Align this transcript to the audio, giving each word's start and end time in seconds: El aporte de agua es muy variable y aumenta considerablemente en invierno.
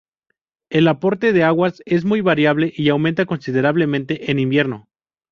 El 0.71 0.87
aporte 0.87 1.31
de 1.31 1.43
agua 1.43 1.71
es 1.85 2.05
muy 2.05 2.21
variable 2.21 2.73
y 2.75 2.89
aumenta 2.89 3.27
considerablemente 3.27 4.31
en 4.31 4.39
invierno. 4.39 4.89